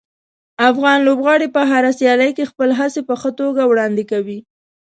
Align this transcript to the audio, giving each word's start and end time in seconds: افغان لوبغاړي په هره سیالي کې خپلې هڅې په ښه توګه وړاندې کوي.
افغان 0.69 0.99
لوبغاړي 1.07 1.47
په 1.55 1.61
هره 1.71 1.91
سیالي 1.99 2.29
کې 2.37 2.49
خپلې 2.51 2.73
هڅې 2.79 3.01
په 3.09 3.15
ښه 3.21 3.29
توګه 3.39 3.61
وړاندې 3.65 4.03
کوي. 4.11 4.39